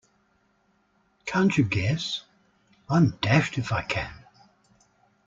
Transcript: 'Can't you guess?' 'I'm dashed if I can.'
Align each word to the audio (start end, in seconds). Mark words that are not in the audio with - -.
'Can't 1.27 1.55
you 1.59 1.63
guess?' 1.63 2.23
'I'm 2.89 3.11
dashed 3.21 3.59
if 3.59 3.71
I 3.71 3.83
can.' 3.83 4.25